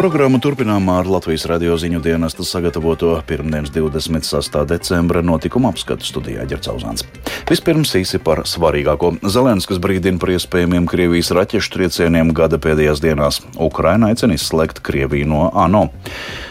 Programmu 0.00 0.38
turpinām 0.40 0.86
ar 0.88 1.04
Latvijas 1.12 1.42
radio 1.50 1.74
ziņu 1.76 1.98
dienesta 2.00 2.40
sagatavoto 2.48 3.10
pirmdienas 3.28 3.68
26. 3.74 4.56
decembra 4.70 5.20
notikuma 5.20 5.68
apskatu 5.74 6.08
studijā 6.08 6.46
Ģercauzāns. 6.48 7.04
Vispirms 7.50 7.90
īsi 7.98 8.20
par 8.22 8.44
svarīgāko. 8.46 9.16
Zelenskas 9.26 9.80
brīdina 9.82 10.20
par 10.22 10.30
iespējamiem 10.36 10.84
Krievijas 10.86 11.32
raķešu 11.34 11.72
triecieniem 11.74 12.28
gada 12.30 12.60
pēdējās 12.62 13.02
dienās. 13.02 13.40
Ukraina 13.58 14.12
aicina 14.12 14.36
izslēgt 14.36 14.78
Krieviju 14.86 15.26
no 15.26 15.48
ANO. 15.58 15.88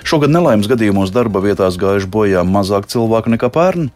Šogad 0.04 0.33
nelaimes 0.33 0.68
gadījumos 0.68 1.14
darba 1.15 1.39
vietās 1.46 1.77
gājuši 1.79 2.09
bojā 2.11 2.43
mazāk 2.43 2.89
cilvēku 2.91 3.32
nekā 3.32 3.47
pērn. 3.55 3.88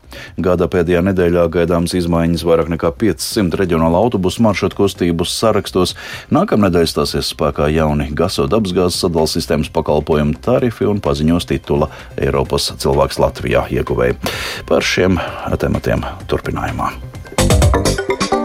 Gada 0.48 0.70
pēdējā 0.72 1.02
nedēļā 1.10 1.44
gaidāmas 1.52 1.98
izmaiņas 2.00 2.46
vairāk 2.48 2.72
nekā 2.72 2.94
500 3.04 3.60
reģionāla 3.60 4.00
autobusu 4.00 4.46
maršrutu 4.48 4.80
kustības 4.80 5.36
sarakstos. 5.42 5.98
Nākamnedēļ 6.32 6.88
stāsies 6.88 7.34
spēkā 7.36 7.68
jauni 7.76 8.14
gaso 8.16 8.48
dabasgāzes 8.48 9.04
sadalījumi 9.04 9.34
sistēmas 9.34 9.74
pakalpojumu 9.76 10.40
tarifi 10.44 10.88
un 10.88 11.04
paziņos 11.04 11.52
titula 11.52 11.92
Eiropas 12.16 12.72
cilvēks 12.80 13.20
Latvijā 13.20 13.68
ieguvēja. 13.76 14.16
Par 14.72 14.88
šiem 14.88 15.20
tematiem 15.60 16.08
turpinājumā. 16.32 16.93
Пока! 16.94 18.43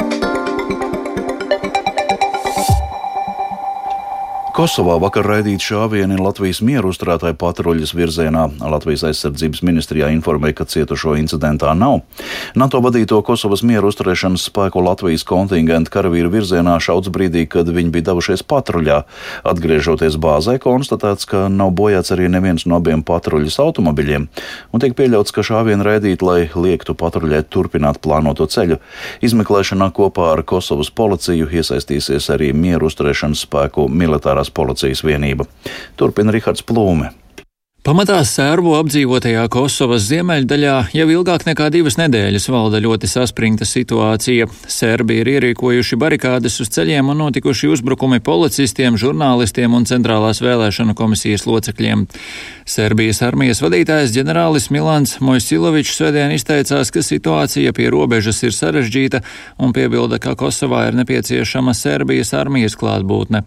Kosovā 4.58 4.96
vakar 4.98 5.22
raidīti 5.22 5.68
šāvieni 5.68 6.16
Latvijas 6.18 6.58
mieru 6.66 6.88
uzturētāju 6.90 7.36
patruļas 7.38 7.92
virzienā. 7.94 8.40
Latvijas 8.58 9.04
aizsardzības 9.06 9.60
ministrijā 9.62 10.08
informēja, 10.10 10.56
ka 10.58 10.64
cietušo 10.66 11.12
incidentā 11.14 11.76
nav. 11.78 12.00
NATO 12.58 12.80
vadīto 12.82 13.20
Kosovas 13.22 13.62
mieru 13.62 13.92
uzturēšanas 13.92 14.48
spēku 14.48 14.82
Latvijas 14.82 15.22
kontingenta 15.22 15.92
karavīru 15.94 16.32
virzienā 16.32 16.74
šauts 16.82 17.06
brīdī, 17.14 17.44
kad 17.46 17.70
viņi 17.70 17.92
bija 17.94 18.08
devušies 18.08 18.42
patruļā. 18.50 18.96
Atgriežoties 19.46 20.16
bāzē, 20.18 20.56
konstatēts, 20.64 21.30
ka 21.30 21.44
nav 21.46 21.70
bojāts 21.78 22.10
arī 22.16 22.26
neviens 22.26 22.66
no 22.66 22.82
abiem 22.82 23.06
patruļas 23.06 23.60
automobiļiem, 23.62 24.26
un 24.74 24.82
tiek 24.82 24.98
pieļauts, 24.98 25.36
ka 25.38 25.46
šāvieni 25.46 25.86
raidīt, 25.86 26.26
lai 26.26 26.48
liektu 26.50 26.98
patruļai 26.98 27.44
turpināt 27.46 28.02
plānoto 28.02 28.50
ceļu. 28.50 28.82
Izmeklēšanā 29.22 29.92
kopā 29.94 30.32
ar 30.34 30.42
Kosovas 30.42 30.90
policiju 30.90 31.46
iesaistīsies 31.46 32.26
arī 32.34 32.50
mieru 32.50 32.90
uzturēšanas 32.90 33.46
spēku 33.46 33.86
militārās 33.86 34.47
policijas 34.54 35.04
vienība. 35.04 35.46
Turpina 35.96 36.34
Rihards 36.34 36.64
Plūme. 36.66 37.12
Pamatā 37.88 38.18
sērbu 38.20 38.74
apdzīvotajā 38.76 39.46
Kosovas 39.48 40.02
ziemeļdaļā 40.10 40.72
jau 40.92 41.04
ilgāk 41.08 41.46
nekā 41.46 41.70
divas 41.72 41.94
nedēļas 41.96 42.44
valda 42.52 42.82
ļoti 42.84 43.08
saspringta 43.08 43.64
situācija. 43.64 44.44
Serbi 44.68 45.22
ir 45.22 45.30
ierīkojuši 45.32 45.96
barikādes 45.96 46.60
uz 46.60 46.68
ceļiem 46.74 47.08
un 47.08 47.16
notikuši 47.22 47.70
uzbrukumi 47.72 48.20
policistiem, 48.20 48.98
žurnālistiem 49.00 49.72
un 49.72 49.88
centrālās 49.88 50.42
vēlēšanu 50.44 50.92
komisijas 50.98 51.46
locekļiem. 51.48 52.04
Serbijas 52.68 53.22
armijas 53.24 53.64
vadītājs 53.64 54.12
ģenerālis 54.18 54.68
Milans 54.68 55.16
Mojsilovičs 55.24 55.96
svētdien 55.96 56.36
izteicās, 56.36 56.92
ka 56.92 57.00
situācija 57.00 57.72
pie 57.72 57.88
robežas 57.88 58.42
ir 58.44 58.52
sarežģīta 58.52 59.22
un 59.64 59.72
piebilda, 59.72 60.20
ka 60.20 60.36
Kosovā 60.36 60.90
ir 60.90 61.00
nepieciešama 61.00 61.72
Serbijas 61.72 62.36
armijas 62.36 62.76
klātbūtne. 62.76 63.46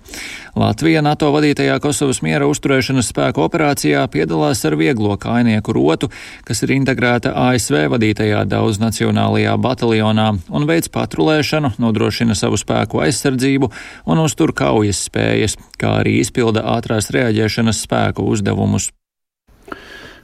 Latvija 0.57 1.05
NATO 1.05 1.29
vadītajā 1.31 1.77
Kosovas 1.85 2.23
miera 2.25 2.49
uzturēšanas 2.49 3.13
spēku 3.13 3.45
operācijā 3.45 4.01
piedalās 4.09 4.30
piedalās 4.31 4.63
ar 4.63 4.77
vieglo 4.79 5.17
kainieku 5.19 5.73
rotu, 5.75 6.07
kas 6.47 6.63
ir 6.63 6.71
integrēta 6.77 7.33
ASV 7.35 7.89
vadītajā 7.91 8.45
daudznacionālajā 8.47 9.57
bataljonā 9.59 10.29
un 10.49 10.67
veids 10.69 10.87
patrulēšanu, 10.87 11.75
nodrošina 11.81 12.35
savu 12.35 12.55
spēku 12.55 13.03
aizsardzību 13.03 13.71
un 14.07 14.23
uztur 14.23 14.55
kaujas 14.55 15.03
spējas, 15.09 15.57
kā 15.77 15.99
arī 15.99 16.21
izpilda 16.23 16.63
ātrās 16.77 17.11
reaģēšanas 17.11 17.83
spēku 17.83 18.23
uzdevumus. 18.31 18.91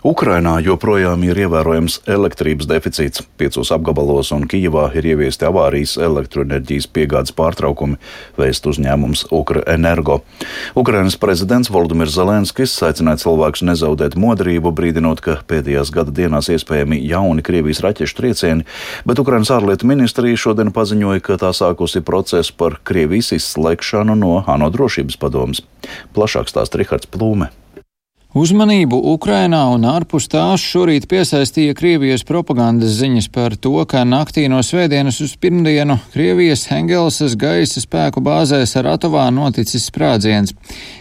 Ukrainā 0.06 0.60
joprojām 0.62 1.24
ir 1.26 1.40
ievērojams 1.42 2.04
elektrības 2.06 2.68
deficīts. 2.70 3.24
Piecos 3.42 3.72
apgabalos 3.74 4.30
un 4.36 4.46
Kijavā 4.50 4.92
ir 4.94 5.08
ieviesti 5.10 5.48
avārijas 5.50 5.96
elektroenerģijas 5.98 6.86
piegādes 6.94 7.34
pārtraukumi, 7.34 7.98
vēst 8.38 8.70
uzņēmums 8.70 9.26
Ukra 9.34 9.64
Energo. 9.74 10.20
Ukrainas 10.78 11.18
prezidents 11.18 11.72
Volodimirs 11.74 12.14
Zelenskis 12.14 12.78
aicināja 12.86 13.24
cilvēkus 13.26 13.66
nezaudēt 13.66 14.20
modrību, 14.22 14.72
brīdinot, 14.78 15.24
ka 15.26 15.40
pēdējās 15.50 15.90
gada 15.96 16.14
dienās 16.14 16.52
iespējami 16.54 17.02
jauni 17.10 17.42
Krievijas 17.42 17.82
raķešu 17.82 18.22
triecieni, 18.22 18.68
bet 19.10 19.20
Ukrainas 19.20 19.52
ārlietu 19.54 19.90
ministrija 19.90 20.38
šodien 20.38 20.74
paziņoja, 20.78 21.26
ka 21.26 21.42
tā 21.42 21.54
sākusi 21.58 22.06
procesu 22.06 22.54
par 22.58 22.78
Krievijas 22.86 23.34
izslēgšanu 23.40 24.14
no 24.14 24.44
ANO 24.46 24.70
drošības 24.70 25.18
padomas. 25.18 25.66
Plašāk 26.14 26.54
stāsta 26.54 26.78
Rihards 26.78 27.10
Plūme. 27.10 27.50
Uzmanību 28.38 28.98
Ukrainā 29.16 29.64
un 29.74 29.86
ārpus 29.90 30.28
tās 30.30 30.62
šorīt 30.62 31.08
piesaistīja 31.10 31.74
Krievijas 31.78 32.22
propagandas 32.28 32.94
ziņas 33.00 33.32
par 33.34 33.56
to, 33.58 33.72
ka 33.90 34.04
naktī 34.06 34.44
no 34.52 34.60
svētdienas 34.62 35.18
uz 35.26 35.34
pirmdienu 35.42 35.96
Krievijas 36.14 36.68
Hengelsas 36.70 37.34
gaisa 37.40 37.82
spēku 37.82 38.22
bāzē 38.22 38.60
Saratovā 38.70 39.26
noticis 39.34 39.88
sprādziens. 39.90 40.54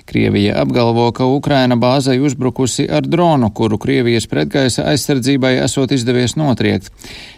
Krievija 0.08 0.56
apgalvo, 0.62 1.10
ka 1.12 1.26
Ukraina 1.28 1.76
bāzei 1.76 2.22
uzbrukusi 2.24 2.86
ar 2.88 3.04
dronu, 3.04 3.50
kuru 3.52 3.76
Krievijas 3.84 4.30
pretgaisa 4.30 4.86
aizsardzībai 4.94 5.58
esot 5.66 5.92
izdevies 5.92 6.38
notriekt. 6.40 6.92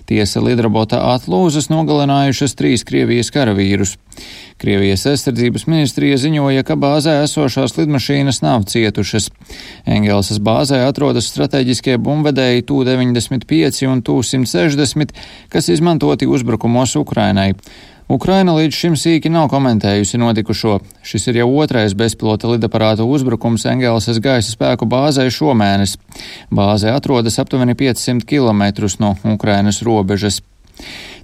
Tiesa 0.09 0.41
lidrabota 0.41 1.03
atlūzas 1.11 1.73
nogalinājušas 1.73 2.55
trīs 2.57 2.85
Krievijas 2.87 3.33
karavīrus. 3.35 3.97
Krievijas 4.59 5.05
aizsardzības 5.07 5.67
ministrija 5.69 6.17
ziņoja, 6.19 6.65
ka 6.67 6.75
bāzē 6.81 7.19
esošās 7.23 7.77
lidmašīnas 7.77 8.41
nav 8.43 8.65
cietušas. 8.73 9.29
Engelsas 9.88 10.41
bāzē 10.44 10.82
atrodas 10.84 11.31
strateģiskie 11.32 11.97
bumbvedēji 12.04 12.66
Tu-95 12.69 13.87
un 13.88 14.03
Tu-160, 14.04 15.15
kas 15.49 15.71
izmantoti 15.72 16.28
uzbrukumos 16.28 16.97
Ukrainai. 17.00 17.54
Ukraina 18.09 18.54
līdz 18.56 18.72
šim 18.72 18.94
sīki 18.97 19.28
nav 19.28 19.50
komentējusi 19.53 20.16
notikušo. 20.21 20.78
Šis 21.04 21.28
ir 21.28 21.43
jau 21.43 21.49
otrais 21.60 21.93
bezpilota 21.93 22.49
lidaparāta 22.49 23.04
uzbrukums 23.04 23.66
Engelsas 23.69 24.21
gaisa 24.25 24.54
spēku 24.54 24.88
bāzē 24.88 25.26
šomēnes. 25.28 25.99
Bāze 26.49 26.88
atrodas 26.88 27.37
aptuveni 27.41 27.76
500 27.76 28.25
km 28.28 28.65
no 29.05 29.12
Ukrainas 29.34 29.82
robežas. 29.84 30.41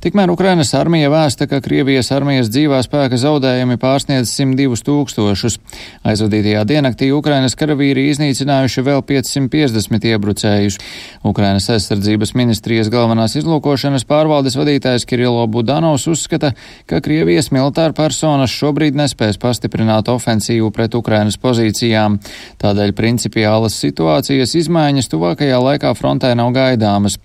Tikmēr 0.05 0.29
Ukrainas 0.29 0.69
armija 0.77 1.09
vēsta, 1.09 1.47
ka 1.49 1.63
Krievijas 1.65 2.11
armijas 2.13 2.51
dzīvā 2.53 2.77
spēka 2.85 3.17
zaudējumi 3.17 3.79
pārsniedz 3.81 4.29
102 4.37 4.83
tūkstošus. 4.85 5.55
Aizvadītajā 6.05 6.67
diennaktī 6.69 7.07
Ukrainas 7.17 7.57
karavīri 7.57 8.11
iznīcinājuši 8.11 8.85
vēl 8.85 9.01
550 9.09 10.05
iebrucējus. 10.11 10.77
Ukrainas 11.25 11.71
aizsardzības 11.73 12.35
ministrijas 12.37 12.91
galvenās 12.93 13.39
izlūkošanas 13.41 14.05
pārvaldes 14.05 14.59
vadītājs 14.61 15.09
Kirilo 15.09 15.47
Budanovs 15.49 16.05
uzskata, 16.13 16.53
ka 16.85 17.01
Krievijas 17.01 17.49
militāra 17.49 17.97
personas 17.97 18.53
šobrīd 18.53 19.01
nespēs 19.01 19.41
pastiprināt 19.41 20.13
ofensīvu 20.13 20.69
pret 20.69 20.99
Ukrainas 21.01 21.41
pozīcijām. 21.41 22.21
Tādēļ 22.61 22.93
principiālas 23.01 23.81
situācijas 23.81 24.53
izmaiņas 24.61 25.09
tuvākajā 25.17 25.65
laikā 25.65 25.97
frontē 25.97 26.37
nav 26.37 26.53
gaidāmas. 26.61 27.17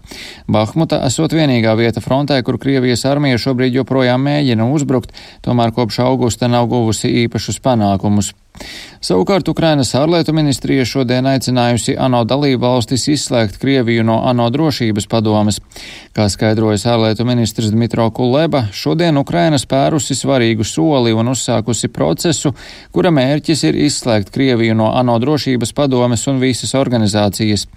Bahmuta 0.47 1.03
esot 1.11 1.35
vienīgā 1.35 1.75
vieta 1.75 1.99
frontē 1.99 2.39
kur 2.39 2.55
Krievijas 2.55 2.67
armija 3.09 3.39
šobrīd 3.41 3.79
joprojām 3.79 4.23
mēģina 4.27 4.67
uzbrukt, 4.73 5.15
tomēr 5.45 5.73
kopš 5.75 6.01
augusta 6.05 6.47
nav 6.51 6.69
guvusi 6.71 7.11
īpašus 7.25 7.59
panākumus. 7.65 8.33
Savukārt 8.99 9.47
Ukrainas 9.47 9.93
ārlietu 9.95 10.33
ministrija 10.35 10.83
šodien 10.83 11.23
aicinājusi 11.31 11.93
ANO 11.95 12.25
dalību 12.27 12.59
valstis 12.65 13.05
izslēgt 13.07 13.55
Krieviju 13.61 14.03
no 14.03 14.17
ANO 14.27 14.49
drošības 14.51 15.05
padomes. 15.07 15.61
Kā 16.11 16.25
skaidrojas 16.27 16.83
ārlietu 16.83 17.23
ministrs 17.23 17.71
Dmitro 17.71 18.09
Kuleba, 18.11 18.65
šodien 18.75 19.15
Ukraina 19.21 19.55
spērusi 19.61 20.17
svarīgu 20.19 20.67
soli 20.67 21.13
un 21.15 21.31
uzsākusi 21.31 21.87
procesu, 21.95 22.51
kura 22.91 23.13
mērķis 23.15 23.63
ir 23.69 23.77
izslēgt 23.85 24.33
Krieviju 24.35 24.75
no 24.75 24.89
ANO 24.91 25.15
drošības 25.23 25.71
padomes 25.77 26.27
un 26.27 26.43
visas 26.43 26.75
organizācijas. 26.75 27.69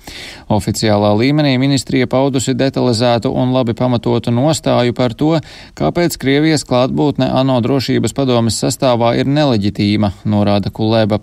Oficiālā 0.51 1.13
līmenī 1.23 1.55
ministrija 1.63 2.11
paudusi 2.11 2.57
detalizētu 2.59 3.31
un 3.31 3.55
labi 3.55 3.77
pamatotu 3.79 4.35
nostāju 4.35 4.99
par 4.99 5.15
to, 5.15 5.37
kāpēc 5.79 6.19
Krievijas 6.19 6.67
klātbūtne 6.67 7.31
ANO 7.31 7.61
drošības 7.63 8.19
padomes 8.19 8.59
sastāvā 8.59 9.15
ir 9.23 9.31
neleģitīma, 9.31 10.17
norāda 10.27 10.72
Kuleba. 10.75 11.21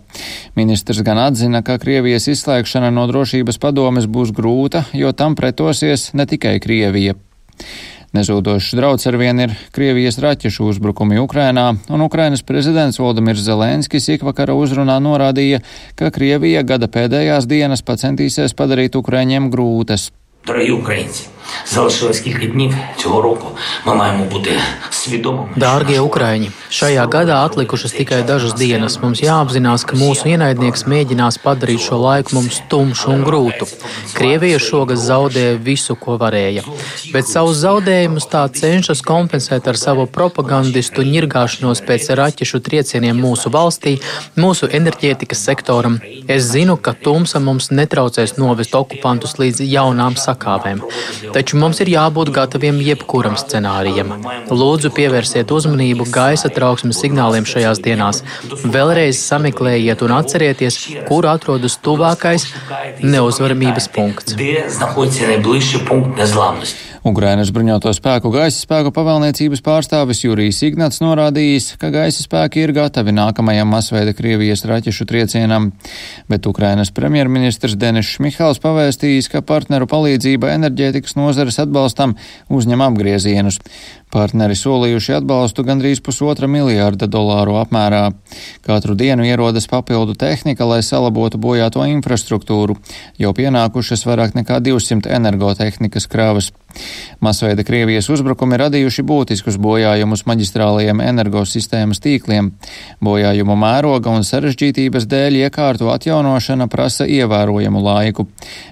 Ministrs 0.55 1.03
gan 1.05 1.19
atzina, 1.21 1.63
ka 1.65 1.79
Krievijas 1.81 2.29
izslēgšana 2.31 2.91
no 2.93 3.07
drošības 3.09 3.59
padomes 3.61 4.07
būs 4.07 4.33
grūta, 4.35 4.85
jo 4.93 5.11
tam 5.11 5.37
pretosies 5.39 6.11
ne 6.13 6.29
tikai 6.29 6.59
Krievija. 6.63 7.17
Nezūdošs 8.15 8.71
drauds 8.73 9.05
arvien 9.05 9.37
ir 9.43 9.51
Krievijas 9.75 10.17
raķešu 10.23 10.71
uzbrukumi 10.71 11.19
Ukrainā, 11.21 11.67
un 11.93 12.01
Ukrainas 12.01 12.41
prezidents 12.41 12.97
Valdemirs 12.97 13.43
Zelenskis 13.45 14.09
ikvakara 14.15 14.55
uzrunā 14.57 14.97
norādīja, 15.03 15.61
ka 15.93 16.09
Krievija 16.15 16.65
gada 16.65 16.89
pēdējās 16.89 17.45
dienas 17.49 17.85
pacentīsies 17.85 18.57
padarīt 18.57 18.97
Ukraiņiem 18.97 19.51
grūtas. 19.53 20.09
Ukraiņi! 20.49 21.38
залишилось 21.66 22.20
кілька 22.20 22.46
днів 22.46 22.74
цього 22.96 23.22
року. 23.22 23.46
Ми 23.86 23.94
маємо 23.94 24.24
бути 24.24 24.50
свідомими. 24.90 25.48
Dārgie 25.56 26.00
Ukraiņi, 26.00 26.48
šajā 26.70 27.04
gadā 27.08 27.36
atlikušas 27.46 27.92
tikai 27.94 28.22
dažas 28.26 28.54
dienas. 28.56 28.98
Mums 29.02 29.20
jāapzinās, 29.22 29.84
ka 29.88 29.96
mūsu 29.96 30.28
ienaidnieks 30.32 30.86
mēģinās 30.90 31.38
padarīt 31.44 31.82
šo 31.84 31.98
laiku 32.00 32.34
mums 32.36 32.60
tumšu 32.70 33.10
un 33.14 33.24
grūtu. 33.26 33.68
Krievija 34.16 34.58
šogad 34.58 34.98
zaudēja 34.98 35.58
visu, 35.68 35.96
ko 35.96 36.16
varēja, 36.22 36.64
bet 37.12 37.28
savus 37.28 37.60
zaudējumus 37.64 38.28
tā 38.32 38.44
cenšas 38.60 39.02
kompensēt 39.10 39.68
ar 39.70 39.76
savu 39.80 40.06
propagandistu 40.16 41.04
ņirgāšanos 41.12 41.84
pēc 41.88 42.10
raķešu 42.20 42.62
triecieniem 42.66 43.20
mūsu 43.26 43.52
valstī, 43.56 43.98
mūsu 44.36 44.70
enerģētikas 44.78 45.44
sektoram. 45.48 46.00
Es 46.28 46.50
zinu, 46.54 46.76
ka 46.76 46.94
tumsa 47.06 47.40
mums 47.40 47.70
netraucēs 47.70 48.36
novest 48.40 48.74
okupantus 48.74 49.38
līdz 49.42 49.64
jaunām 49.68 50.18
sakāvēm, 50.18 50.80
taču 51.39 51.55
mums 51.61 51.79
ir 51.79 51.91
jābūt 51.93 52.33
gataviem 52.35 52.81
jebkuram 52.83 53.37
scenārijam. 53.39 54.11
Lūdzu, 54.51 54.91
pievērsiet 54.97 55.53
uzmanību 55.55 56.09
gaisa 56.11 56.51
trauksmes 56.51 56.99
signāliem 56.99 57.47
šajās 57.47 57.79
dienās. 57.85 58.21
Vēlreiz 58.75 59.21
sameklējiet 59.23 60.03
un 60.03 60.17
atcerieties, 60.19 60.81
kur 61.07 61.29
atrodas 61.31 61.79
tuvākais 61.85 62.49
neuzvaramības 62.99 63.87
punkts. 63.95 64.35
Ukrainas 67.07 67.51
bruņoto 67.55 67.93
spēku 67.95 68.31
gaisa 68.33 68.59
spēku 68.59 68.91
pavēlniecības 68.91 69.61
pārstāvis 69.63 70.25
Jurijs 70.25 70.59
Ignats 70.67 70.99
norādījis, 70.99 71.71
ka 71.79 71.91
gaisa 71.93 72.25
spēki 72.25 72.65
ir 72.65 72.73
gatavi 72.75 73.13
nākamajam 73.15 73.71
masveida 73.71 74.11
Krievijas 74.17 74.65
raķešu 74.67 75.07
triecienam, 75.07 75.69
bet 76.27 76.49
Ukrainas 76.49 76.91
premjerministrs 76.91 77.77
Denis 77.79 78.09
Šmihāls 78.17 78.59
pavēstījis, 78.63 79.31
ka 79.31 79.39
partneru 79.39 79.87
palīdzība 79.87 80.51
enerģētikas 80.57 81.15
nozares 81.15 81.61
atbalstam 81.63 82.17
uzņem 82.51 82.83
apgriezienus. 82.89 83.61
Partneri 84.09 84.55
solījuši 84.57 85.19
atbalstu 85.19 85.61
gandrīz 85.67 85.99
pusotra 86.01 86.47
miljārda 86.49 87.05
dolāru 87.05 87.59
apmērā. 87.59 88.07
Katru 88.65 88.95
dienu 88.97 89.27
ierodas 89.27 89.69
papildu 89.69 90.15
tehnika, 90.17 90.65
lai 90.65 90.79
salabotu 90.81 91.37
bojāto 91.37 91.85
infrastruktūru. 91.85 92.79
Jau 93.21 93.35
pienākušas 93.37 94.07
vairāk 94.09 94.33
nekā 94.39 94.57
200 94.65 95.13
energotehnikas 95.13 96.09
krāvas. 96.09 96.49
Masveida 97.19 97.63
Krievijas 97.67 98.07
uzbrukumi 98.13 98.57
radījuši 98.61 99.03
būtiskus 99.03 99.57
bojājumus 99.59 100.23
maģistrālajiem 100.29 101.01
energosistēmas 101.03 101.99
tīkliem. 102.03 102.51
Bojājumu 103.03 103.57
mēroga 103.59 104.13
un 104.15 104.23
sarežģītības 104.27 105.07
dēļ 105.11 105.39
iekārtu 105.43 105.91
atjaunošana 105.91 106.69
prasa 106.71 107.07
ievērojamu 107.09 107.83
laiku. 107.83 108.27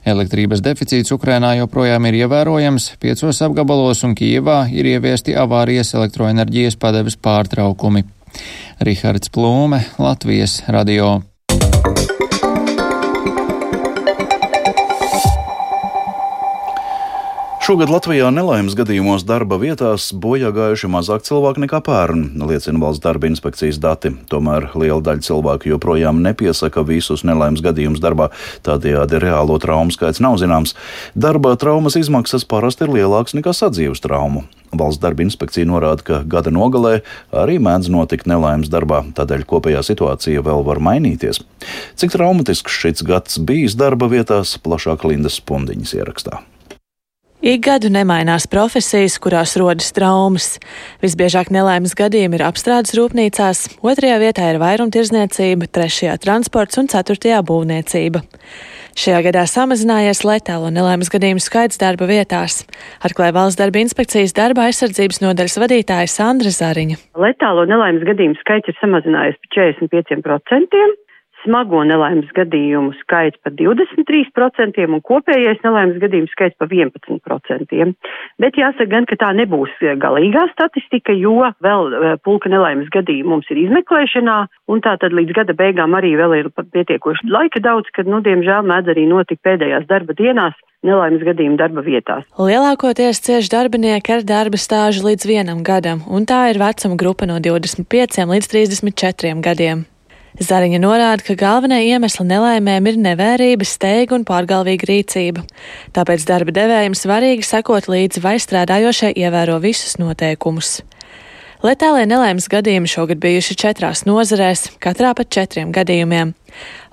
Elektrības 0.08 0.64
deficīts 0.64 1.12
Ukrainā 1.16 1.58
joprojām 1.60 2.08
ir 2.08 2.22
ievērojams, 2.24 2.94
piecos 3.04 3.42
apgabalos 3.44 4.06
un 4.08 4.16
Kijevā 4.18 4.62
ir 4.72 4.94
ieviesti 4.96 5.36
avārijas 5.36 5.96
elektroenerģijas 5.98 6.80
padeves 6.80 7.20
pārtraukumi. 7.20 8.06
Rihards 8.80 9.34
Plūme, 9.34 9.82
Latvijas 10.00 10.62
radio. 10.68 11.18
Šogad 17.68 17.90
Latvijā 17.92 18.30
nelaimes 18.32 18.78
gadījumos 18.80 19.26
darba 19.28 19.58
vietās 19.60 20.06
bojā 20.16 20.54
gājuši 20.56 20.88
mazāk 20.88 21.26
cilvēku 21.28 21.66
nekā 21.66 21.82
pērn, 21.84 22.22
liecina 22.48 22.80
valsts 22.80 23.04
darba 23.04 23.28
inspekcijas 23.28 23.76
dati. 23.84 24.14
Tomēr 24.32 24.70
liela 24.80 25.02
daļa 25.04 25.26
cilvēku 25.26 25.74
joprojām 25.74 26.22
nepiesaka 26.24 26.86
visus 26.88 27.26
nelaimes 27.28 27.60
gadījumus 27.66 28.00
darbā, 28.00 28.30
tādējādi 28.64 29.20
reālo 29.20 29.60
traumu 29.60 29.92
skaits 29.92 30.24
nav 30.24 30.40
zināms. 30.40 30.78
Darba 31.12 31.58
traumas 31.60 32.00
izmaksas 32.00 32.48
parasti 32.48 32.88
ir 32.88 32.96
lielākas 33.02 33.36
nekā 33.36 33.52
sadzīves 33.52 34.06
traumu. 34.08 34.48
Valsts 34.72 35.04
darba 35.04 35.28
inspekcija 35.28 35.68
norāda, 35.68 36.08
ka 36.08 36.24
gada 36.24 36.56
nogalē 36.56 37.02
arī 37.36 37.60
mēdz 37.60 37.92
notikt 37.92 38.32
nelaimes 38.32 38.72
darbā, 38.72 39.04
tādēļ 39.20 39.44
kopējā 39.44 39.84
situācija 39.92 40.48
vēl 40.48 40.64
var 40.72 40.80
mainīties. 40.80 41.44
Cik 42.00 42.16
traumatisks 42.16 42.80
šis 42.80 43.04
gads 43.04 43.42
bijis 43.44 43.76
darba 43.76 44.08
vietās, 44.08 44.56
plašāk 44.56 45.04
Lindas 45.04 45.44
Spundiņas 45.44 46.00
ierakstā. 46.00 46.48
Ik 47.48 47.62
gadu 47.64 47.88
nemainās 47.88 48.44
profesijas, 48.52 49.14
kurās 49.24 49.54
rodas 49.56 49.94
traumas. 49.96 50.58
Visbiežāk 51.00 51.48
nelaimes 51.56 51.94
gadījumi 51.96 52.36
ir 52.36 52.44
apstrādes 52.44 52.92
rūpnīcās, 52.98 53.62
otrajā 53.88 54.18
vietā 54.20 54.50
ir 54.52 54.60
vairumtirdzniecība, 54.60 55.70
trešajā 55.72 56.18
transports 56.26 56.82
un 56.82 56.92
ceturtajā 56.92 57.38
būvniecība. 57.48 58.26
Šajā 59.00 59.24
gadā 59.30 59.46
samazinājies 59.48 60.26
letālo 60.28 60.74
nelaimes 60.76 61.08
gadījumu 61.14 61.40
skaits 61.40 61.80
darba 61.80 62.12
vietās, 62.12 62.66
atklāja 63.00 63.38
valsts 63.40 63.62
darba 63.64 63.80
inspekcijas 63.80 64.36
darba 64.36 64.68
aizsardzības 64.68 65.24
nodaļas 65.24 65.60
vadītāja 65.64 66.12
Sandra 66.12 66.52
Zariņa. 66.52 67.00
Letālo 67.16 67.64
nelaimes 67.72 68.04
gadījumu 68.12 68.36
skaits 68.44 68.74
ir 68.74 68.82
samazinājies 68.84 69.40
par 69.40 69.72
45%. 69.72 70.88
Smago 71.48 71.80
nelaimes 71.88 72.28
gadījumu 72.36 72.92
skaits 73.00 73.40
par 73.44 73.56
23% 73.56 74.84
un 74.84 75.02
kopējais 75.08 75.64
nelaimes 75.64 75.98
gadījumu 76.04 76.28
skaits 76.34 76.58
par 76.60 76.68
11%. 76.68 77.88
Bet 78.44 78.60
jāsaka 78.60 78.90
gan, 78.92 79.08
ka 79.08 79.16
tā 79.22 79.32
nebūs 79.38 79.72
galīgā 80.04 80.48
statistika, 80.52 81.16
jo 81.16 81.40
vēl 81.64 82.20
pulka 82.28 82.52
nelaimes 82.52 82.92
gadījumu 82.92 83.38
mums 83.38 83.52
ir 83.54 83.64
izmeklēšanā, 83.64 84.38
un 84.68 84.84
tā 84.84 84.98
tad 85.00 85.16
līdz 85.16 85.36
gada 85.40 85.56
beigām 85.58 85.96
arī 85.96 86.16
vēl 86.20 86.36
ir 86.42 86.52
pietiekoši 86.58 87.32
laika 87.32 87.64
daudz, 87.64 87.90
kad, 87.96 88.10
nu, 88.12 88.20
diemžēl 88.26 88.68
mēdz 88.68 88.94
arī 88.94 89.08
notikt 89.08 89.46
pēdējās 89.48 89.88
darba 89.88 90.18
dienās 90.18 90.58
nelaimes 90.86 91.24
gadījumu 91.26 91.58
darba 91.60 91.84
vietās. 91.86 92.28
Lielākoties 92.38 93.22
cieši 93.26 93.52
darbinieki 93.54 94.18
ar 94.18 94.26
darba 94.28 94.60
stāžu 94.62 95.08
līdz 95.08 95.30
vienam 95.30 95.64
gadam, 95.66 96.04
un 96.08 96.28
tā 96.30 96.48
ir 96.52 96.62
vecuma 96.62 97.00
grupa 97.00 97.30
no 97.30 97.40
25 97.44 98.26
līdz 98.34 98.52
34 98.54 99.38
gadiem. 99.46 99.88
Zariņa 100.38 100.78
norāda, 100.84 101.24
ka 101.26 101.34
galvenie 101.34 101.80
iemesli 101.88 102.28
nelaimēm 102.30 102.86
ir 102.92 103.00
nevērība, 103.02 103.66
steiga 103.66 104.14
un 104.20 104.26
pārgalvīga 104.28 104.86
rīcība. 104.86 105.42
Tāpēc 105.98 106.28
darba 106.30 106.54
devējiem 106.54 106.94
svarīgi 106.94 107.48
sekot 107.48 107.90
līdzi, 107.90 108.22
vai 108.22 108.36
strādājošie 108.38 109.16
ievēro 109.18 109.58
visus 109.64 109.98
noteikumus. 109.98 110.84
Letālie 111.66 112.06
nelaimes 112.06 112.46
gadījumi 112.54 112.86
šogad 112.86 113.18
bijuši 113.24 113.58
četrās 113.58 114.06
nozarēs, 114.06 114.68
katrā 114.78 115.16
pat 115.18 115.34
četriem 115.34 115.74
gadījumiem. 115.74 116.36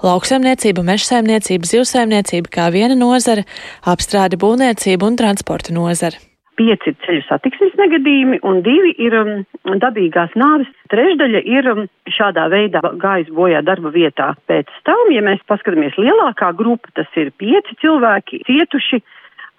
Lauksaimniecība, 0.00 0.81
mežsaimniecība, 0.88 1.69
zivsaimniecība 1.69 2.49
kā 2.49 2.70
viena 2.73 2.96
nozara, 2.96 3.44
apstrāde 3.85 4.41
būvniecība 4.41 5.05
un 5.05 5.20
transporta 5.20 5.76
nozara 5.76 6.17
pieci 6.59 6.93
ir 6.93 6.97
ceļu 7.05 7.25
satiksmes 7.29 7.75
negadījumi 7.81 8.41
un 8.47 8.62
divi 8.67 8.95
ir 9.03 9.17
um, 9.19 9.33
dabīgās 9.82 10.37
nāves. 10.39 10.70
Trešdaļa 10.93 11.43
ir 11.51 11.70
um, 11.73 11.82
šādā 12.11 12.46
veidā 12.53 12.82
gājis 13.01 13.32
bojā 13.34 13.65
darba 13.67 13.93
vietā. 13.94 14.32
Pēc 14.51 14.70
tam, 14.89 15.11
ja 15.15 15.25
mēs 15.27 15.44
paskatāmies 15.51 15.99
lielākā 16.01 16.53
grupa, 16.58 16.93
tas 16.99 17.20
ir 17.20 17.32
pieci 17.41 17.79
cilvēki 17.82 18.44
cietuši 18.49 19.03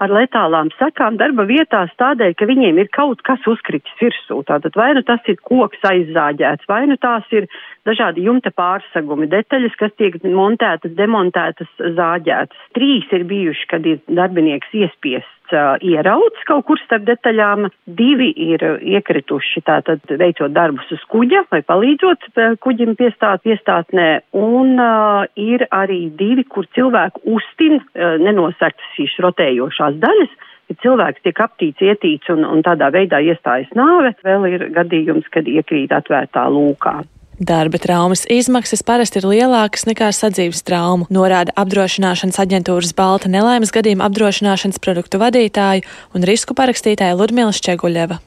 ar 0.04 0.12
letālām 0.12 0.70
sakām 0.76 1.16
darba 1.20 1.46
vietās 1.48 1.94
tādēļ, 2.00 2.34
ka 2.36 2.48
viņiem 2.50 2.82
ir 2.82 2.90
kaut 2.96 3.22
kas 3.28 3.44
uzkritis 3.48 4.02
virsū. 4.02 4.42
Tātad 4.48 4.76
vai 4.76 4.92
nu 4.98 5.06
tas 5.08 5.24
ir 5.32 5.40
koks 5.48 5.86
aizzāģēts, 5.88 6.68
vai 6.72 6.82
nu 6.90 6.98
tās 7.00 7.30
ir 7.36 7.48
dažādi 7.88 8.26
jumta 8.28 8.52
pārsegumi, 8.56 9.30
detaļas, 9.32 9.78
kas 9.80 9.96
tiek 10.00 10.18
montētas, 10.26 10.96
demontētas, 11.00 11.72
zāģētas. 12.00 12.68
Trīs 12.76 13.08
ir 13.16 13.28
bijuši, 13.30 13.72
kad 13.72 13.88
ir 13.88 14.04
darbinieks 14.20 14.76
iespiests 14.76 15.35
uh, 15.54 15.76
ierauts 15.84 16.46
kaut 16.50 16.66
kur 16.70 16.80
starp 16.84 17.06
detaļām, 17.08 17.70
divi 17.86 18.32
ir 18.48 18.64
iekrituši 18.82 19.64
tātad 19.68 20.02
veicot 20.10 20.54
darbus 20.56 20.90
uz 20.96 21.04
kuģa 21.12 21.46
vai 21.52 21.62
palīdzot 21.66 22.30
uh, 22.32 22.56
kuģim 22.64 22.96
piestāt 23.00 23.46
piestātnē, 23.46 24.10
un 24.40 24.76
uh, 24.80 25.26
ir 25.36 25.68
arī 25.76 26.06
divi, 26.18 26.48
kur 26.50 26.68
cilvēku 26.78 27.24
uztin 27.38 27.80
uh, 27.80 28.16
nenosaktas 28.22 28.96
šīs 28.98 29.18
rotējošās 29.26 30.00
daļas, 30.02 30.38
ja 30.70 30.80
cilvēks 30.82 31.26
tiek 31.26 31.42
aptīts, 31.46 31.84
ietīts 31.84 32.32
un, 32.34 32.46
un 32.48 32.64
tādā 32.66 32.90
veidā 32.94 33.22
iestājas 33.22 33.70
nāve, 33.78 34.16
vēl 34.26 34.50
ir 34.54 34.70
gadījums, 34.76 35.28
kad 35.34 35.48
iekrīt 35.50 35.94
atvērtā 35.94 36.48
lūkā. 36.50 37.02
Darba 37.40 37.78
traumas 37.78 38.22
izmaksas 38.32 38.80
parasti 38.88 39.20
ir 39.20 39.26
lielākas 39.28 39.84
nekā 39.90 40.08
sadzīves 40.16 40.62
traumu, 40.64 41.04
norāda 41.12 41.52
apdrošināšanas 41.60 42.40
aģentūras 42.40 42.94
Balta 42.96 43.28
nelaimes 43.28 43.74
gadījuma 43.76 44.08
apdrošināšanas 44.08 44.80
produktu 44.80 45.20
vadītāja 45.20 45.84
un 46.16 46.24
risku 46.24 46.56
parakstītāja 46.56 47.18
Ludmila 47.20 47.52
Šķeguļeva. 47.52 48.22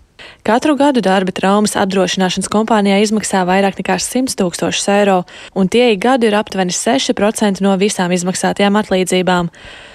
Katru 0.45 0.77
gadu 0.77 1.01
darba 1.01 1.33
traumas 1.33 1.73
apdrošināšanas 1.81 2.53
kompānijā 2.53 3.01
izmaksā 3.07 3.47
vairāk 3.49 3.81
nekā 3.81 3.97
100 3.97 4.37
tūkstošus 4.37 4.93
eiro, 4.93 5.23
un 5.57 5.73
tie 5.73 5.95
ik 5.95 6.05
gadu 6.05 6.29
ir 6.29 6.37
aptuveni 6.37 6.77
6% 6.77 7.65
no 7.65 7.79
visām 7.81 8.13
izmaksātajām 8.13 8.77
atlīdzībām. 8.83 9.49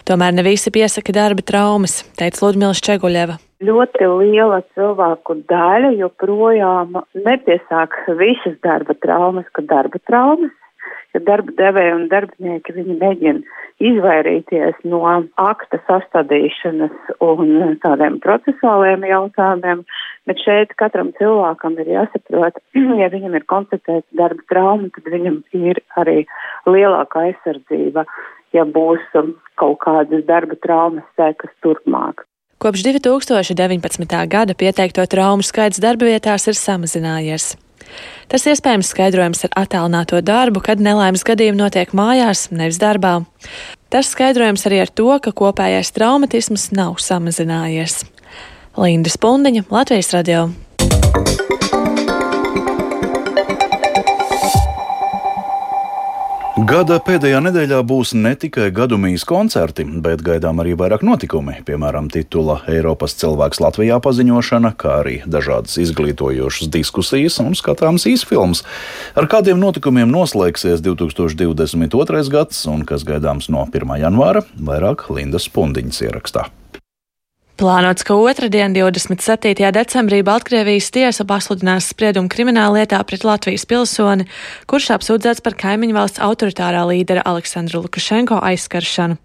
Tomēr 0.09 0.33
ne 0.33 0.49
visi 0.49 0.73
piesaka 0.73 1.13
darba 1.13 1.45
traumas, 1.45 2.01
teica 2.17 2.47
Ludmila 2.47 2.73
Šķeguļeva 2.73 3.37
ļoti 3.67 4.09
liela 4.19 4.61
cilvēku 4.75 5.37
daļa 5.51 5.93
joprojām 5.99 6.99
nepiesāk 7.15 7.95
visas 8.19 8.59
darba 8.65 8.95
traumas, 9.05 9.47
ka 9.55 9.65
darba 9.69 10.01
traumas 10.07 10.53
ka 11.13 11.21
darba 11.27 11.53
devēja 11.57 11.93
un 11.95 12.07
darbinieki 12.09 12.73
viņi 12.73 12.95
mēģina 13.01 13.59
izvairīties 13.87 14.79
no 14.89 15.01
akta 15.41 15.79
sastādīšanas 15.87 17.13
un 17.25 17.77
tādiem 17.83 18.17
procesuāliem 18.23 19.05
jautājumiem, 19.09 19.83
bet 20.29 20.41
šeit 20.45 20.73
katram 20.81 21.11
cilvēkam 21.19 21.77
ir 21.83 21.93
jāsaprot, 21.93 22.59
ja 23.01 23.11
viņam 23.13 23.37
ir 23.37 23.47
konstatēta 23.53 24.19
darba 24.23 24.49
trauma, 24.49 24.89
tad 24.97 25.09
viņam 25.15 25.41
ir 25.61 25.81
arī 26.01 26.19
lielāka 26.69 27.27
aizsardzība, 27.29 28.07
ja 28.57 28.65
būs 28.65 29.05
kaut 29.61 29.81
kādas 29.85 30.25
darba 30.29 30.57
traumas 30.65 31.05
sekas 31.17 31.53
turpmāk. 31.65 32.25
Kopš 32.63 32.83
2019. 32.83 34.27
gada 34.27 34.53
pieteikto 34.55 35.03
traumu 35.11 35.43
skaits 35.43 35.81
darba 35.83 36.07
vietās 36.07 36.47
ir 36.47 36.55
samazinājies. 36.55 37.57
Tas 38.31 38.47
iespējams 38.47 38.87
skaidrojams 38.93 39.43
ar 39.49 39.57
attālināto 39.65 40.21
darbu, 40.23 40.63
kad 40.63 40.79
nelaimes 40.79 41.27
gadījumi 41.27 41.59
notiek 41.59 41.91
mājās, 41.91 42.45
nevis 42.55 42.79
darbā. 42.79 43.17
Tas 43.91 44.15
skaidrojams 44.15 44.63
arī 44.69 44.79
ar 44.85 44.95
to, 44.95 45.11
ka 45.19 45.35
kopējais 45.35 45.91
traumatisms 45.91 46.69
nav 46.71 47.03
samazinājies. 47.03 48.05
Linda 48.79 49.11
Spundiņa, 49.11 49.67
Latvijas 49.67 50.15
radio. 50.15 50.47
Gada 56.63 56.95
pēdējā 57.03 57.41
nedēļā 57.43 57.79
būs 57.83 58.13
ne 58.15 58.31
tikai 58.39 58.69
gadumijas 58.71 59.25
koncerti, 59.27 59.83
bet 60.05 60.21
gaidām 60.23 60.61
arī 60.63 60.77
vairāk 60.79 61.01
notikumi, 61.03 61.57
piemēram, 61.67 62.07
titula 62.13 62.61
Eiropas 62.71 63.17
cilvēks 63.19 63.59
Latvijā 63.59 63.97
paziņošana, 64.05 64.71
kā 64.79 64.93
arī 65.01 65.17
dažādas 65.27 65.75
izglītojošas 65.83 66.71
diskusijas 66.71 67.41
un 67.43 67.57
skatāms 67.59 68.07
īsfilms. 68.07 68.63
Ar 69.19 69.27
kādiem 69.27 69.59
notikumiem 69.59 70.13
noslēgsies 70.13 70.85
2022. 70.85 72.25
gads 72.31 72.63
un 72.71 72.87
kas 72.87 73.03
gaidāms 73.03 73.51
no 73.51 73.67
1. 73.67 73.97
janvāra, 74.05 74.47
vairāk 74.55 75.09
Lindas 75.11 75.51
Pundiņas 75.51 76.05
ierakstā. 76.07 76.47
Plānots, 77.63 78.03
ka 78.03 78.17
otrdien, 78.19 78.73
27. 78.75 79.55
decembrī, 79.71 80.17
Baltkrievijas 80.27 80.89
tiesa 80.91 81.23
pasludinās 81.23 81.85
spriedumu 81.93 82.27
krimināla 82.27 82.81
lietā 82.81 82.97
pret 83.07 83.23
Latvijas 83.23 83.63
pilsoni, 83.63 84.25
kurš 84.67 84.89
apsūdzēts 84.97 85.39
par 85.45 85.55
kaimiņu 85.61 85.95
valsts 85.95 86.19
autoritārā 86.19 86.81
līdera 86.89 87.23
Aleksandru 87.23 87.85
Lukašenko 87.85 88.41
aizskaršanu. 88.43 89.15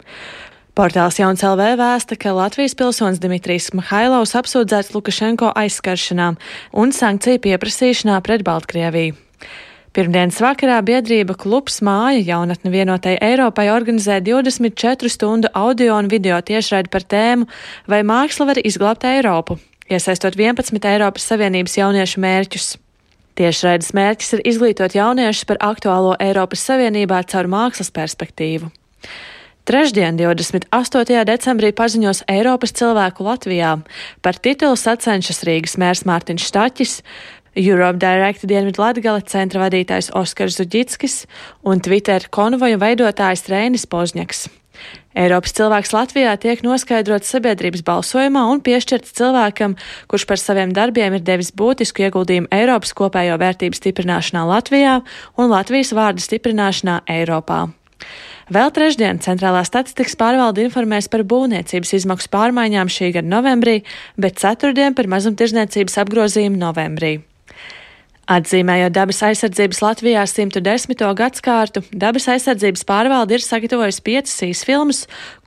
Portāls 0.71 1.19
Jauns 1.19 1.43
LV 1.43 1.73
vēsta, 1.83 2.15
ka 2.15 2.31
Latvijas 2.37 2.79
pilsonis 2.79 3.19
Dimitrijs 3.19 3.73
Mihailovs 3.75 4.37
apsūdzēts 4.39 4.95
Lukašenko 4.95 5.51
aizskaršanā 5.59 6.29
un 6.79 6.95
sankciju 6.95 7.43
pieprasīšanā 7.43 8.21
pret 8.23 8.47
Baltkrieviju. 8.47 9.19
Pirmdienas 9.99 10.37
vakarā 10.39 10.77
biedrība 10.87 11.33
Klubs 11.35 11.81
Māja 11.83 12.21
jaunatne 12.23 12.69
vienotai 12.71 13.17
Eiropai 13.19 13.65
organizē 13.67 14.21
24 14.23 15.11
stundu 15.11 15.49
audio 15.51 15.97
un 15.99 16.07
video 16.07 16.37
tiešraidi 16.39 16.87
par 16.93 17.03
tēmu 17.03 17.49
Vai 17.91 17.99
māksla 18.07 18.47
var 18.47 18.61
izglābt 18.63 19.03
Eiropu, 19.03 19.57
iesaistot 19.91 20.37
11 20.39 20.87
Eiropas 20.93 21.27
Savienības 21.27 21.75
jauniešu 21.81 22.23
mērķus. 22.23 22.69
Tiešraides 23.41 23.91
mērķis 23.99 24.37
ir 24.37 24.45
izglītot 24.53 24.95
jauniešus 24.95 25.49
par 25.51 25.59
aktuālo 25.67 26.15
Eiropas 26.23 26.63
Savienībā 26.69 27.19
caur 27.27 27.51
mākslas 27.51 27.91
perspektīvu. 27.91 28.71
Trešdien, 29.69 30.15
28. 30.17 31.19
decembrī, 31.29 31.69
paziņos 31.77 32.23
Eiropas 32.25 32.71
cilvēku 32.73 33.21
Latvijā. 33.27 33.75
Par 34.25 34.39
titulu 34.41 34.73
sacenšas 34.73 35.43
Rīgas 35.45 35.75
mērs 35.77 36.01
Mārtiņš 36.09 36.47
Štaķis, 36.49 36.93
Europe 37.55 37.99
Direct 38.01 38.45
Dienvidu 38.49 38.83
Latgale 38.83 39.23
centra 39.25 39.65
vadītājs 39.65 40.11
Oskars 40.17 40.59
Zuģickis 40.59 41.23
un 41.65 41.81
Twitter 41.81 42.27
konvoja 42.29 42.79
veidotājs 42.81 43.47
Rēnis 43.49 43.87
Pozņaks. 43.89 44.47
Eiropas 45.19 45.51
cilvēks 45.57 45.91
Latvijā 45.91 46.35
tiek 46.39 46.61
noskaidrots 46.63 47.31
sabiedrības 47.33 47.81
balsojumā 47.87 48.45
un 48.51 48.61
piešķirts 48.63 49.15
cilvēkam, 49.17 49.75
kurš 50.07 50.25
par 50.29 50.39
saviem 50.39 50.71
darbiem 50.75 51.17
ir 51.17 51.25
devis 51.25 51.49
būtisku 51.51 52.05
ieguldījumu 52.05 52.51
Eiropas 52.55 52.93
kopējo 52.95 53.35
vērtību 53.41 53.75
stiprināšanā 53.75 54.45
Latvijā 54.47 54.99
un 55.35 55.51
Latvijas 55.51 55.91
vārdu 55.97 56.23
stiprināšanā 56.23 57.01
Eiropā. 57.11 57.65
Vēl 58.49 58.71
trešdien 58.73 59.19
Centrālā 59.21 59.61
statistikas 59.67 60.15
pārvalde 60.17 60.63
informēs 60.65 61.09
par 61.11 61.21
būvniecības 61.27 61.93
izmaksu 61.99 62.31
pārmaiņām 62.33 62.89
šī 62.89 63.11
gada 63.19 63.29
novembrī, 63.29 63.81
bet 64.17 64.39
ceturtdien 64.41 64.97
par 64.97 65.11
mazumtirdzniecības 65.11 65.99
apgrozījumu 66.05 66.57
novembrī. 66.57 67.19
Atzīmējot 68.29 68.93
dabas 68.93 69.23
aizsardzības 69.25 69.79
Latvijā 69.81 70.21
110. 70.29 70.99
gadskārtu, 71.17 71.81
dabas 71.89 72.27
aizsardzības 72.29 72.83
pārvalde 72.85 73.33
ir 73.33 73.41
sagatavojusi 73.41 74.03
piecas 74.05 74.35
īsfilmas, 74.45 74.99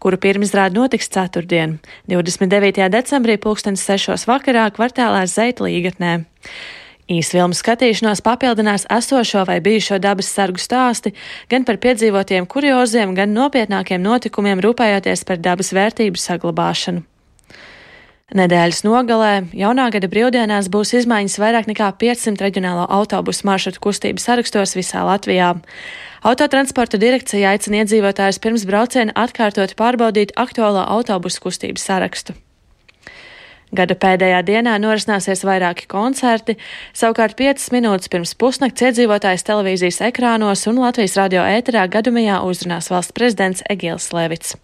kuru 0.03 0.19
pirmizrāde 0.19 0.75
notiks 0.75 1.07
ceturtdien, 1.15 1.77
29. 2.11 2.89
decembrī, 2.91 3.37
2006. 3.39 4.27
vakarā 4.27 4.67
kvartālā 4.75 5.23
Zeitlīgatnē. 5.31 6.17
Īsfilmu 7.13 7.55
skatīšanos 7.55 8.25
papildinās 8.27 8.89
esošo 8.91 9.45
vai 9.47 9.61
bijušo 9.63 10.01
dabas 10.03 10.35
sargu 10.35 10.59
stāsti 10.59 11.15
gan 11.55 11.63
par 11.69 11.79
piedzīvotiem 11.87 12.51
kurioziem, 12.51 13.15
gan 13.15 13.31
nopietnākiem 13.31 14.03
notikumiem 14.03 14.63
rūpējoties 14.65 15.23
par 15.31 15.39
dabas 15.39 15.71
vērtību 15.71 16.19
saglabāšanu. 16.19 17.07
Nedēļas 18.33 18.79
nogalē 18.87 19.33
jaunā 19.53 19.91
gada 19.93 20.09
brīvdienās 20.09 20.71
būs 20.73 20.95
izmaiņas 21.03 21.35
vairāk 21.37 21.67
nekā 21.69 21.91
500 22.01 22.41
reģionālo 22.41 22.87
autobusu 22.89 23.45
maršrutu 23.45 23.83
kustības 23.85 24.25
sarakstos 24.25 24.73
visā 24.79 25.03
Latvijā. 25.05 25.51
Autotransporta 26.25 26.97
direkcija 27.03 27.53
aicina 27.53 27.83
iedzīvotājus 27.83 28.41
pirms 28.41 28.65
brauciena 28.65 29.13
atkārtot 29.27 29.77
pārbaudīt 29.77 30.33
aktuālo 30.41 30.87
autobusu 30.97 31.45
kustības 31.45 31.85
sarakstu. 31.91 32.39
Gada 33.73 33.97
pēdējā 34.01 34.41
dienā 34.49 34.79
norisināsies 34.81 35.45
vairāki 35.49 35.85
koncerti, 35.89 36.57
savukārt 36.97 37.37
5 37.37 37.69
minūtes 37.77 38.13
pirms 38.13 38.33
pusnakts 38.37 38.89
iedzīvotājs 38.89 39.45
televīzijas 39.49 40.01
ekrānos 40.09 40.65
un 40.73 40.81
Latvijas 40.81 41.21
radio 41.21 41.45
ēterā 41.45 41.85
gadumijā 41.89 42.41
uzrunās 42.49 42.93
valsts 42.93 43.17
prezidents 43.17 43.65
Egils 43.73 44.13
Levits. 44.17 44.57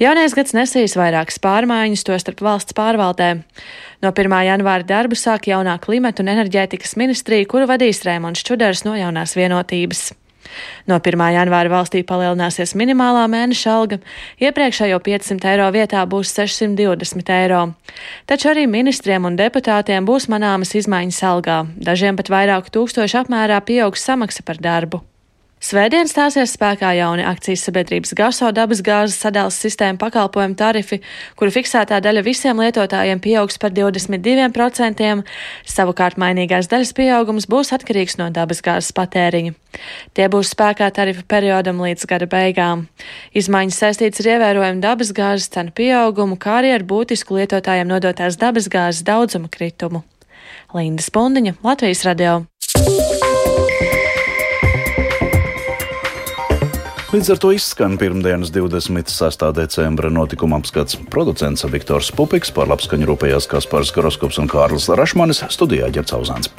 Jaunais 0.00 0.34
gads 0.36 0.54
nesīs 0.56 0.96
vairākas 0.96 1.40
pārmaiņas, 1.42 2.04
tostarp 2.06 2.40
valsts 2.44 2.76
pārvaldē. 2.76 3.42
No 4.00 4.12
1. 4.16 4.36
janvāra 4.46 4.86
darbu 4.86 5.18
sāk 5.18 5.50
jaunā 5.50 5.76
klimata 5.82 6.24
un 6.24 6.32
enerģētikas 6.32 6.96
ministrija, 7.00 7.48
kuru 7.48 7.68
vadīs 7.68 8.04
Rēmons 8.06 8.44
Čuders 8.46 8.86
no 8.86 8.96
jaunās 8.96 9.36
vienotības. 9.36 10.10
No 10.88 10.98
1. 10.98 11.20
janvāra 11.34 11.70
valstī 11.70 12.02
palielināsies 12.06 12.72
minimālā 12.78 13.26
mēneša 13.30 13.74
alga, 13.74 14.00
iepriekšējo 14.42 14.98
500 15.04 15.52
eiro 15.52 15.68
vietā 15.74 16.02
būs 16.08 16.32
620 16.36 17.34
eiro. 17.36 17.62
Taču 18.26 18.50
arī 18.54 18.66
ministriem 18.70 19.28
un 19.28 19.38
deputātiem 19.38 20.08
būs 20.08 20.30
manāmas 20.32 20.74
izmaiņas 20.80 21.22
algā, 21.34 21.60
dažiem 21.76 22.18
pat 22.18 22.32
vairāku 22.32 22.74
tūkstošu 22.78 23.24
apmērā 23.24 23.60
pieaugs 23.68 24.08
samaksa 24.08 24.46
par 24.46 24.60
darbu. 24.62 25.04
Svētdien 25.60 26.08
stāsies 26.08 26.54
spēkā 26.56 26.94
jauni 26.96 27.20
akcijas 27.28 27.66
sabiedrības 27.66 28.14
gaso 28.16 28.48
dabas 28.56 28.78
gāzes 28.80 29.18
sadales 29.20 29.58
sistēma 29.60 30.00
pakalpojumu 30.00 30.56
tarifi, 30.56 31.02
kuru 31.36 31.52
fiksētā 31.52 31.98
daļa 32.00 32.22
visiem 32.24 32.62
lietotājiem 32.64 33.20
pieaugs 33.20 33.60
par 33.60 33.74
22%, 33.76 35.10
savukārt 35.68 36.16
mainīgās 36.16 36.70
daļas 36.72 36.94
pieaugums 36.96 37.44
būs 37.52 37.74
atkarīgs 37.76 38.16
no 38.16 38.30
dabas 38.32 38.64
gāzes 38.64 38.96
patēriņa. 38.96 39.52
Tie 40.16 40.28
būs 40.32 40.54
spēkā 40.54 40.88
tarifu 40.96 41.26
periodam 41.28 41.82
līdz 41.84 42.08
gada 42.08 42.28
beigām. 42.30 42.86
Izmaiņas 43.36 43.82
saistītas 43.84 44.24
ar 44.24 44.30
ievērojumu 44.38 44.80
dabas 44.80 45.12
gāzes 45.12 45.52
cenu 45.52 45.76
pieaugumu, 45.76 46.40
kā 46.40 46.62
arī 46.62 46.72
ar 46.78 46.86
būtisku 46.88 47.36
lietotājiem 47.36 47.92
nodotās 47.92 48.40
dabas 48.40 48.72
gāzes 48.72 49.04
daudzuma 49.04 49.52
kritumu. 49.52 50.06
Linda 50.72 51.04
Spundiņa, 51.04 51.60
Latvijas 51.60 52.06
radio. 52.08 52.49
Līdz 57.10 57.32
ar 57.34 57.38
to 57.42 57.48
izskan 57.50 57.96
pirmdienas 57.98 58.52
26. 58.54 59.40
decembra 59.50 60.12
notikuma 60.14 60.60
apskats. 60.60 60.94
Producents 61.10 61.64
Viktors 61.66 62.12
Pupiks, 62.14 62.52
par 62.54 62.70
labskaņu 62.70 63.08
rūpējās 63.08 63.48
Kaspars 63.50 63.90
Karoskops 63.90 64.38
un 64.38 64.46
Kārlis 64.46 64.86
Rašmanis, 64.94 65.42
studijā 65.50 65.88
ģercauzāns. 65.90 66.52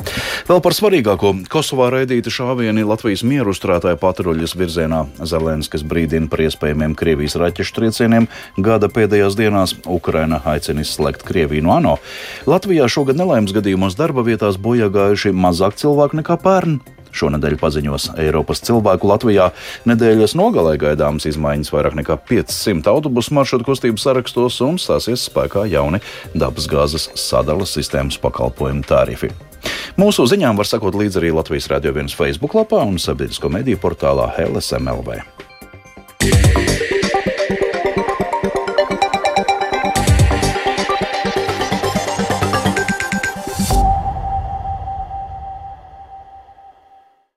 Vēl 0.51 0.59
par 0.59 0.75
svarīgāko 0.75 1.31
Kosovā 1.47 1.87
raidīta 1.95 2.35
šāvieni 2.35 2.83
Latvijas 2.83 3.23
mieru 3.23 3.55
uzturētāju 3.55 3.95
patruļas 4.03 4.57
virzienā 4.59 5.05
Zelenskas 5.23 5.87
brīdina 5.87 6.27
par 6.27 6.43
iespējamiem 6.43 6.99
Krievijas 6.99 7.39
raķešu 7.39 7.79
triecieniem 7.79 8.27
gada 8.59 8.91
pēdējās 8.91 9.39
dienās. 9.39 9.79
Ukraina 9.87 10.43
aicina 10.43 10.83
izslēgt 10.83 11.23
Krieviju 11.23 11.63
no 11.63 11.77
ANO. 11.79 11.99
Latvijā 12.43 12.91
šogad 12.91 13.15
nelaimes 13.15 13.55
gadījumos 13.55 13.95
darba 13.95 14.27
vietās 14.27 14.59
bojā 14.59 14.91
gājuši 14.91 15.31
mazāk 15.31 15.79
cilvēku 15.79 16.19
nekā 16.19 16.43
pērn. 16.43 16.81
Šonadēļ 17.15 17.57
paziņos 17.61 18.09
Eiropas 18.21 18.63
cilvēku 18.67 19.09
Latvijā. 19.11 19.49
Nedēļas 19.89 20.35
nogalē 20.39 20.77
gaidāmas 20.81 21.27
izmaiņas 21.29 21.73
vairāk 21.73 21.97
nekā 21.99 22.17
500 22.29 22.91
autobusu 22.91 23.35
maršrutu 23.37 23.67
kustības 23.69 24.07
sarakstos 24.07 24.61
un 24.65 24.79
stāsies 24.81 25.27
spēkā 25.29 25.67
jauni 25.71 26.01
dabasgāzes 26.33 27.11
sadalas 27.19 27.75
sistēmas 27.77 28.19
pakalpojumu 28.21 28.87
tarifi. 28.87 29.31
Mūsu 29.99 30.25
ziņām 30.29 30.57
var 30.57 30.69
sakot 30.69 30.95
līdzi 30.97 31.21
arī 31.21 31.35
Latvijas 31.35 31.69
Radio 31.71 31.93
1 31.93 32.15
Facebook 32.17 32.55
lapā 32.57 32.81
un 32.87 32.97
sabiedrisko 33.01 33.51
mediju 33.51 33.81
portālā 33.83 34.31
LSMLV. 34.47 35.40